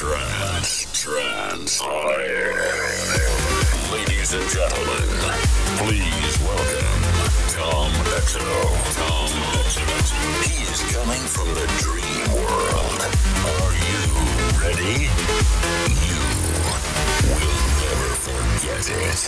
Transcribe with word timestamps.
Trance, 0.00 1.76
on 1.82 2.20
air. 2.22 2.56
Ladies 3.92 4.32
and 4.32 4.48
gentlemen, 4.48 5.08
please 5.76 6.40
welcome 6.40 7.02
Tom 7.52 7.92
Exo. 8.16 8.40
Tom 8.96 9.28
Exo. 9.60 9.84
He 10.48 10.56
is 10.62 10.80
coming 10.96 11.20
from 11.28 11.48
the 11.52 11.66
dream 11.84 12.28
world. 12.32 13.00
Are 13.44 13.76
you 13.76 14.00
ready? 14.64 15.12
You 16.08 16.20
will 17.28 17.60
never 17.84 18.10
forget 18.24 18.88
it. 18.88 19.20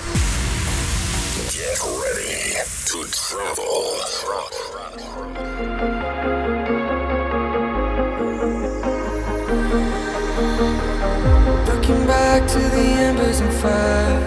Get 1.52 1.80
ready 2.00 2.56
to 2.86 2.98
travel. 3.12 3.92
Back 12.32 12.48
to 12.48 12.62
the 12.76 12.86
embers 13.08 13.40
and 13.40 13.52
fire. 13.62 14.20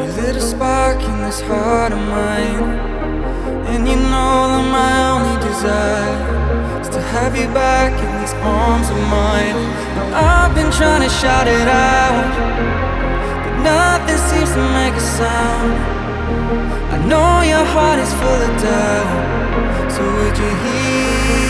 You 0.00 0.08
lit 0.22 0.36
a 0.36 0.40
spark 0.40 0.98
in 1.02 1.16
this 1.26 1.40
heart 1.42 1.92
of 1.92 1.98
mine. 1.98 2.64
And 3.70 3.86
you 3.86 3.96
know 3.96 4.38
that 4.52 4.66
my 4.78 4.94
only 5.12 5.36
desire 5.44 6.80
Is 6.80 6.88
to 6.96 7.00
have 7.14 7.36
you 7.36 7.46
back 7.52 7.92
in 8.04 8.10
these 8.20 8.32
arms 8.40 8.88
of 8.88 9.00
mine. 9.18 9.58
Now 9.96 10.46
I've 10.46 10.54
been 10.54 10.72
trying 10.78 11.02
to 11.08 11.12
shout 11.20 11.46
it 11.46 11.68
out 11.68 12.32
But 13.44 13.54
nothing 13.70 14.20
seems 14.28 14.50
to 14.56 14.62
make 14.78 14.94
a 15.02 15.06
sound. 15.20 15.72
I 16.94 16.98
know 17.10 17.32
your 17.52 17.66
heart 17.74 17.98
is 18.04 18.12
full 18.20 18.40
of 18.48 18.52
doubt 18.64 19.92
So 19.94 20.02
would 20.16 20.36
you 20.42 20.52
hear 20.64 21.45